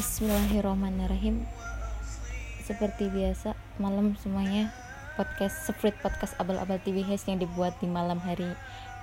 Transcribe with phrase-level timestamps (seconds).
[0.00, 1.44] Bismillahirrahmanirrahim.
[2.64, 4.72] Seperti biasa malam semuanya.
[5.12, 8.48] Podcast Spread podcast abal-abal TV Has yang dibuat di malam hari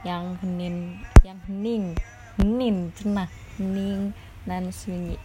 [0.01, 1.93] yang hening yang hening
[2.41, 3.29] hening cenah
[3.61, 4.17] hening
[4.49, 5.21] dan sunyi.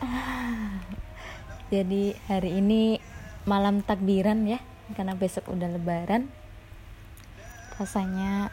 [0.00, 0.80] Ah,
[1.68, 2.96] jadi hari ini
[3.44, 4.56] malam takbiran ya
[4.96, 6.32] karena besok udah lebaran.
[7.76, 8.48] Rasanya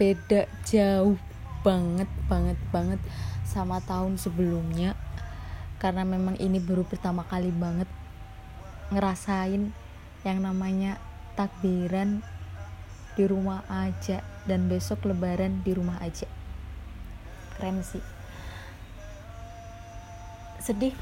[0.00, 1.20] beda jauh
[1.60, 3.00] banget banget banget
[3.52, 4.96] sama tahun sebelumnya
[5.76, 7.90] karena memang ini baru pertama kali banget
[8.88, 9.68] ngerasain
[10.24, 10.96] yang namanya
[11.36, 12.24] takbiran
[13.12, 16.24] di rumah aja dan besok lebaran di rumah aja.
[17.56, 18.00] Keren sih.
[20.62, 20.96] Sedih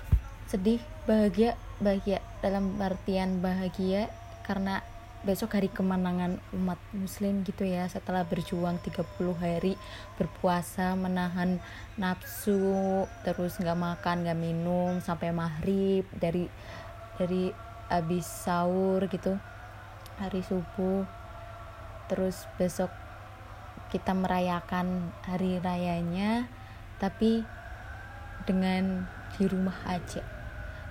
[0.50, 2.18] sedih bahagia bahagia.
[2.40, 4.10] Dalam artian bahagia
[4.42, 4.82] karena
[5.20, 9.04] besok hari kemenangan umat muslim gitu ya setelah berjuang 30
[9.36, 9.76] hari
[10.16, 11.60] berpuasa menahan
[12.00, 16.48] nafsu terus nggak makan nggak minum sampai maghrib dari
[17.20, 17.52] dari
[17.90, 19.36] habis sahur gitu
[20.16, 21.04] hari subuh.
[22.06, 22.88] Terus besok
[23.90, 26.46] kita merayakan hari rayanya
[27.02, 27.42] tapi
[28.44, 30.22] dengan di rumah aja.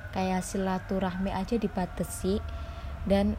[0.09, 2.41] Kayak silaturahmi aja dibatasi
[3.07, 3.37] dan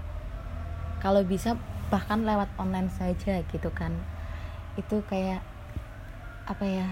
[1.00, 1.56] kalau bisa
[1.88, 3.96] bahkan lewat online saja gitu kan.
[4.78, 5.42] Itu kayak
[6.46, 6.88] apa ya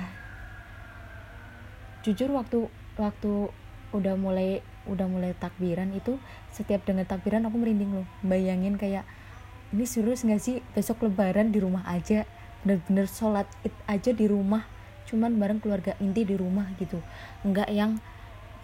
[2.03, 3.51] jujur waktu waktu
[3.91, 6.17] udah mulai udah mulai takbiran itu
[6.53, 8.09] setiap dengar takbiran aku merinding loh.
[8.25, 9.05] Bayangin kayak
[9.70, 10.64] ini serius nggak sih?
[10.73, 12.25] Besok lebaran di rumah aja.
[12.64, 14.64] Bener-bener sholat id aja di rumah.
[15.05, 17.01] Cuman bareng keluarga inti di rumah gitu.
[17.45, 18.01] Nggak yang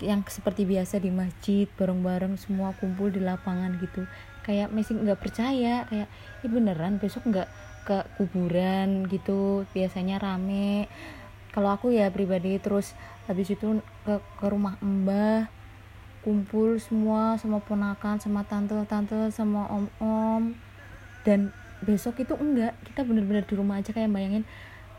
[0.02, 4.10] yang seperti biasa di masjid bareng-bareng semua kumpul di lapangan gitu
[4.44, 6.08] kayak masih nggak percaya kayak
[6.44, 7.48] ini beneran besok nggak
[7.84, 9.64] ke kuburan gitu.
[9.72, 10.88] Biasanya rame.
[11.52, 12.92] Kalau aku ya pribadi terus
[13.24, 15.48] habis itu ke ke rumah mbah
[16.24, 20.56] kumpul semua sama ponakan sama tante-tante sama om-om.
[21.24, 21.52] Dan
[21.84, 22.76] besok itu enggak.
[22.84, 24.44] Kita bener-bener di rumah aja kayak bayangin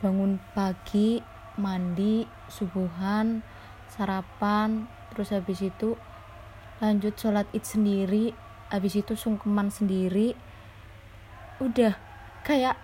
[0.04, 1.24] bangun pagi
[1.56, 3.40] mandi subuhan
[3.88, 5.96] sarapan terus habis itu
[6.84, 8.36] lanjut sholat id sendiri
[8.76, 10.36] habis itu sungkeman sendiri.
[11.64, 11.96] Udah
[12.44, 12.76] kayak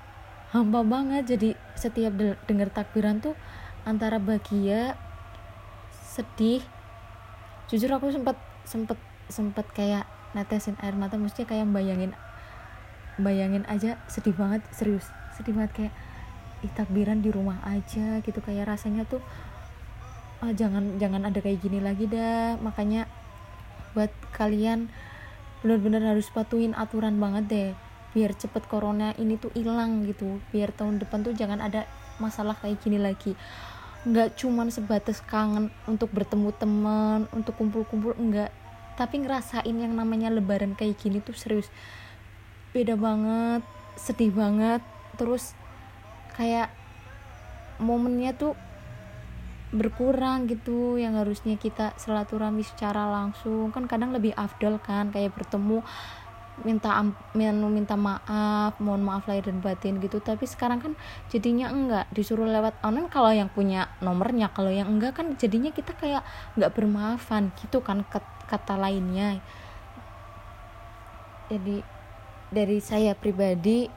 [0.56, 1.24] hampa banget.
[1.36, 2.16] Jadi setiap
[2.48, 3.36] denger takbiran tuh
[3.84, 4.96] antara bahagia
[5.92, 6.64] sedih.
[7.68, 8.36] Jujur aku sempet
[8.68, 9.00] sempet
[9.32, 11.20] sempet kayak netesin air mata.
[11.20, 12.12] Mestinya kayak bayangin
[13.20, 15.08] bayangin aja sedih banget serius.
[15.36, 15.94] Sedih banget kayak
[16.62, 18.40] ih takbiran di rumah aja gitu.
[18.44, 19.24] Kayak rasanya tuh
[20.44, 22.60] ah, jangan jangan ada kayak gini lagi dah.
[22.60, 23.08] Makanya
[23.92, 24.88] buat kalian
[25.62, 27.72] benar-benar harus patuhin aturan banget deh
[28.12, 30.44] biar cepet corona ini tuh hilang gitu.
[30.52, 31.88] Biar tahun depan tuh jangan ada
[32.20, 33.40] masalah kayak gini lagi.
[34.04, 38.52] Nggak cuman sebatas kangen untuk bertemu teman untuk kumpul-kumpul enggak
[39.00, 41.72] tapi ngerasain yang namanya lebaran kayak gini tuh serius.
[42.76, 43.64] Beda banget
[43.96, 44.84] sedih banget.
[45.16, 45.56] Terus
[46.36, 46.74] kayak
[47.80, 48.54] momennya tuh
[49.72, 53.72] berkurang gitu yang harusnya kita silaturahmi secara langsung.
[53.72, 55.80] Kan kadang lebih afdol kan kayak bertemu
[56.62, 56.94] minta
[57.34, 60.20] minta maaf mohon maaf lahir dan batin gitu.
[60.20, 60.94] Tapi sekarang kan
[61.32, 65.96] jadinya enggak disuruh lewat online kalau yang punya nomornya kalau yang enggak kan jadinya kita
[65.96, 66.22] kayak
[66.60, 68.04] enggak bermaafan gitu kan
[68.46, 69.40] kata lainnya.
[71.48, 71.84] Jadi
[72.52, 73.88] dari saya pribadi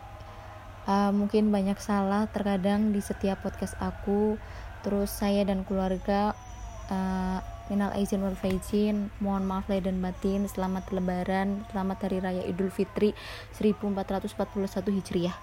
[0.86, 4.38] uh, mungkin banyak salah terkadang di setiap podcast aku
[4.84, 6.36] terus saya dan keluarga
[6.92, 7.40] uh,
[7.72, 12.68] minal aizin wal faizin mohon maaf lahir dan batin selamat lebaran selamat hari raya idul
[12.68, 13.16] fitri
[13.56, 14.68] 1441
[15.00, 15.36] hijriah.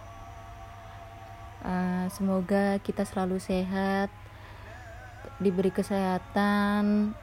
[1.62, 4.13] Uh, semoga kita selalu sehat
[5.41, 7.13] diberi kesehatan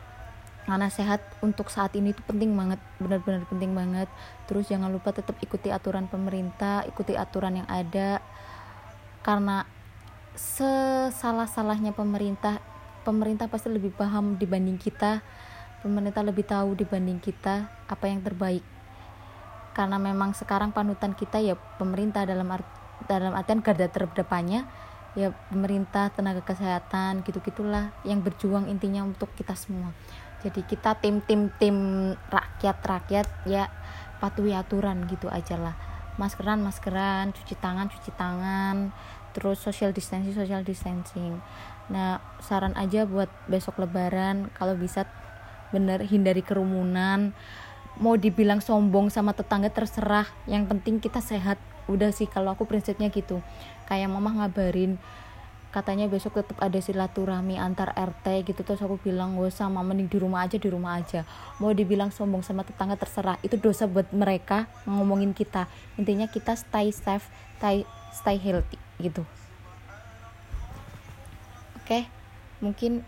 [0.68, 1.24] karena sehat.
[1.40, 4.10] Untuk saat ini itu penting banget benar-benar penting banget.
[4.44, 8.20] Terus jangan lupa tetap ikuti aturan pemerintah ikuti aturan yang ada.
[9.24, 9.64] Karena
[10.38, 12.62] sesalah-salahnya pemerintah
[13.02, 15.18] pemerintah pasti lebih paham dibanding kita
[15.82, 18.62] pemerintah lebih tahu dibanding kita apa yang terbaik.
[19.74, 22.66] Karena memang sekarang panutan kita ya pemerintah dalam art,
[23.06, 24.66] dalam artian garda terdepannya
[25.14, 29.94] ya pemerintah tenaga kesehatan gitu gitulah yang berjuang intinya untuk kita semua.
[30.42, 31.76] Jadi kita tim tim tim
[32.30, 33.70] rakyat rakyat ya
[34.18, 35.74] patuhi aturan gitu aja lah
[36.18, 38.90] maskeran maskeran cuci tangan cuci tangan
[39.38, 41.38] terus social distancing social distancing.
[41.86, 45.06] Nah saran aja buat besok lebaran kalau bisa
[45.70, 47.30] bener hindari kerumunan.
[48.02, 50.26] Mau dibilang sombong sama tetangga terserah.
[50.50, 51.58] Yang penting kita sehat.
[51.86, 53.38] Udah sih kalau aku prinsipnya gitu.
[53.86, 54.98] Kayak mama ngabarin
[55.68, 58.66] katanya besok tetap ada silaturahmi antar RT gitu.
[58.66, 61.22] Terus aku bilang gue sama mending di rumah aja di rumah aja.
[61.62, 63.38] Mau dibilang sombong sama tetangga terserah.
[63.46, 65.70] Itu dosa buat mereka ngomongin kita.
[65.94, 67.26] Intinya kita stay safe
[67.58, 67.82] stay
[68.14, 69.22] stay healthy gitu.
[71.82, 72.18] Oke
[72.58, 73.06] mungkin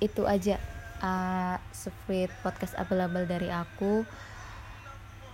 [0.00, 0.56] itu aja
[1.02, 4.06] uh, sweet podcast abal-abal dari aku.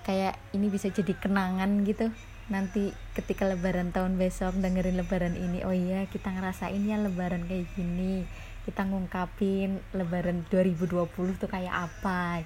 [0.04, 2.12] Kayak ini bisa jadi kenangan gitu.
[2.52, 7.72] Nanti ketika lebaran tahun besok dengerin lebaran ini oh iya kita ngerasain ya lebaran kayak
[7.72, 8.28] gini.
[8.64, 12.44] Kita ngungkapin lebaran 2020 tuh kayak apa.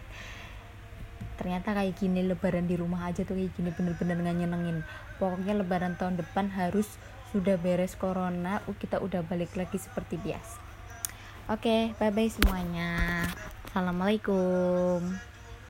[1.39, 4.79] Ternyata kayak gini lebaran di rumah aja tuh kayak gini bener-bener nggak nyenengin.
[5.19, 6.87] Pokoknya lebaran tahun depan harus
[7.31, 10.59] sudah beres corona kita udah balik lagi seperti biasa.
[11.49, 13.25] Oke okay, bye bye semuanya.
[13.69, 15.38] Assalamualaikum